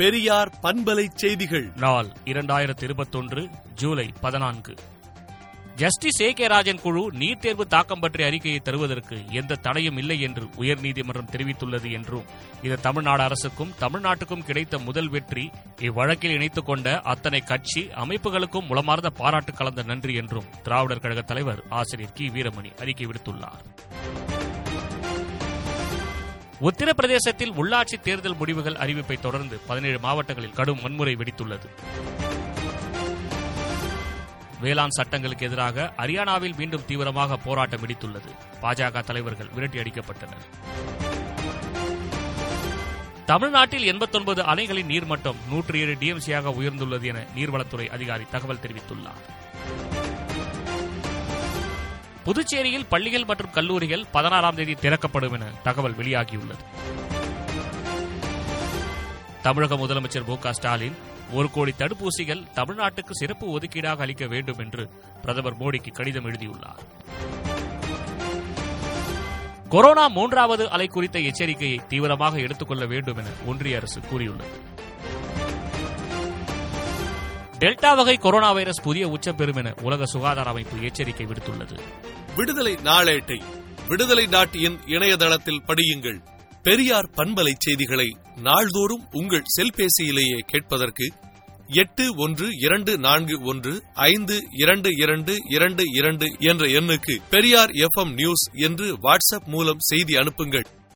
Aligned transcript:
பெரியார் 0.00 0.52
பண்பலை 0.62 1.08
செய்திகள். 1.14 1.72
நாள் 1.76 2.06
இரண்டாயிரத்தி 2.24 2.82
இருபத்தொன்று 2.82 3.48
ஜூலை 3.74 4.10
பதினான்கு. 4.20 4.74
ஜஸ்டிஸ் 5.76 6.20
ஏ 6.20 6.32
கே 6.32 6.46
ராஜன் 6.46 6.80
குழு 6.80 7.10
நீட் 7.10 7.38
தேர்வு 7.38 7.66
தாக்கம் 7.66 8.00
பற்றிய 8.00 8.28
அறிக்கையை 8.28 8.60
தருவதற்கு 8.60 9.24
எந்த 9.30 9.54
தடையும் 9.54 9.96
இல்லை 9.96 10.20
என்று 10.20 10.42
உயர்நீதிமன்றம் 10.44 11.30
தெரிவித்துள்ளது 11.30 11.92
என்றும் 11.92 12.24
இது 12.62 12.80
தமிழ்நாடு 12.80 13.22
அரசுக்கும் 13.22 13.74
தமிழ்நாட்டுக்கும் 13.80 14.44
கிடைத்த 14.44 14.78
முதல் 14.78 15.08
வெற்றி. 15.08 15.50
இவ்வழக்கில் 15.80 16.30
இணைத்துக் 16.30 16.66
கொண்ட 16.66 17.00
அத்தனை 17.00 17.40
கட்சி 17.40 17.80
அமைப்புகளுக்கும் 17.80 18.66
முளமார்ந்த 18.66 19.10
பாராட்டு 19.10 19.52
கலந்த 19.52 19.82
நன்றி 19.82 20.14
என்றும் 20.14 20.44
திராவிடர் 20.62 21.00
கழக 21.00 21.22
தலைவர் 21.22 21.64
ஆசிரியர் 21.68 22.12
கி. 22.12 22.28
வீரமணி 22.28 22.80
அறிக்கை 22.80 23.06
விடுத்துள்ளார். 23.06 23.64
உத்தரப்பிரதேசத்தில் 26.60 27.54
உள்ளாட்சி 27.56 28.00
தேர்தல் 28.02 28.36
முடிவுகள் 28.36 28.74
அறிவிப்பை 28.74 29.20
தொடர்ந்து 29.20 29.58
பதினேழு 29.66 29.98
மாவட்டங்களில் 29.98 30.52
கடும் 30.52 30.82
வன்முறை 30.82 31.16
வெடித்துள்ளது. 31.16 31.68
வேளாண் 34.60 34.88
சட்டங்களுக்கு 34.88 35.46
எதிராக 35.46 35.92
ஹரியானாவில் 35.96 36.56
மீண்டும் 36.56 36.84
தீவிரமாக 36.86 37.36
போராட்டம் 37.36 37.80
வெடித்துள்ளது. 37.86 38.30
பாஜக 38.62 39.04
தலைவர்கள் 39.04 39.50
விரட்டி 39.54 39.78
அடிக்கப்பட்டனர். 39.78 40.44
தமிழ்நாட்டில் 43.26 43.86
எண்பத்தொன்பது 43.86 44.42
அணைகளின் 44.42 44.90
நீர்மட்டம் 44.92 45.40
நூற்றி 45.48 45.78
ஏழு 45.78 45.96
டிஎம்சியாக 46.00 46.52
உயர்ந்துள்ளது 46.60 47.02
என 47.02 47.24
நீர்வளத்துறை 47.36 47.88
அதிகாரி 47.88 48.24
தகவல் 48.30 48.62
தெரிவித்துள்ளார். 48.62 49.24
புதுச்சேரியில் 52.24 52.86
பள்ளிகள் 52.88 53.24
மற்றும் 53.24 53.50
கல்லூரிகள் 53.50 54.06
பதினாறாம் 54.12 54.54
தேதி 54.54 54.74
திறக்கப்படும் 54.74 55.32
என 55.32 55.44
தகவல் 55.62 55.92
வெளியாகியுள்ளது. 55.92 56.64
தமிழக 59.42 59.74
முதலமைச்சர் 59.74 60.26
மு 60.26 60.52
ஸ்டாலின் 60.52 60.96
ஒரு 61.32 61.50
கோடி 61.50 61.74
தடுப்பூசிகள் 61.78 62.46
தமிழ்நாட்டுக்கு 62.54 63.10
சிறப்பு 63.10 63.58
ஒதுக்கீடாக 63.58 63.98
அளிக்க 63.98 64.26
வேண்டும் 64.26 64.58
என்று 64.58 64.90
பிரதமர் 65.22 65.56
மோடிக்கு 65.56 65.92
கடிதம் 65.92 66.24
எழுதியுள்ளார். 66.24 66.78
கொரோனா 69.68 70.08
மூன்றாவது 70.08 70.70
அலை 70.70 70.86
குறித்த 70.86 71.18
எச்சரிக்கையை 71.18 71.86
தீவிரமாக 71.86 72.38
எடுத்துக்கொள்ள 72.38 72.86
வேண்டும் 72.86 73.16
என 73.16 73.28
ஒன்றிய 73.46 73.76
அரசு 73.76 74.00
கூறியுள்ளது. 74.00 74.69
டெல்டா 77.60 77.96
வகை 77.96 78.16
கொரோனா 78.16 78.52
வைரஸ் 78.52 78.82
புதிய 78.82 79.08
உச்சம் 79.08 79.36
பெறும் 79.36 79.56
என 79.56 79.74
உலக 79.82 80.04
சுகாதார 80.04 80.50
அமைப்பு 80.50 80.82
எச்சரிக்கை 80.82 81.26
விடுத்துள்ளது. 81.26 81.78
விடுதலை 82.36 82.74
நாளேட்டை 82.74 83.40
விடுதலை 83.88 84.26
நாட்டியின் 84.26 84.78
இணையதளத்தில் 84.86 85.62
படியுங்கள். 85.66 86.18
பெரியார் 86.62 87.10
பண்பலை 87.16 87.52
செய்திகளை 87.58 88.16
நாள்தோறும் 88.36 89.08
உங்கள் 89.10 89.42
செல்பேசியிலேயே 89.58 90.38
கேட்பதற்கு 90.46 91.12
எட்டு 91.66 92.14
ஒன்று 92.16 92.48
இரண்டு 92.60 92.98
நான்கு 92.98 93.40
ஒன்று 93.42 93.82
ஐந்து 93.94 94.42
இரண்டு 94.50 94.88
இரண்டு 94.96 95.36
இரண்டு 95.48 95.82
இரண்டு 95.90 96.36
என்ற 96.38 96.66
எண்ணுக்கு 96.66 97.16
Periyar 97.30 97.70
F 97.70 98.12
M 98.12 98.50
news 98.52 98.96
WhatsApp 98.96 99.46
மூலம் 99.46 99.78
செய்தி 99.78 100.16
அனுப்புங்கள். 100.16 100.66